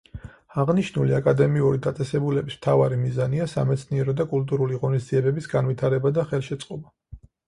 [0.61, 7.21] აღნიშნული აკადემიური დაწესებულების მთავარი მიზანია სამეცნიერო და კულტურული ღონისძიებების განვითარება და ხელშეწყობა.